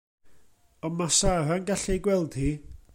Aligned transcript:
Ond 0.89 0.97
mae 1.01 1.13
Sara'n 1.19 1.69
gallu 1.71 1.95
ei 1.95 2.03
gweld 2.09 2.41
hi. 2.45 2.51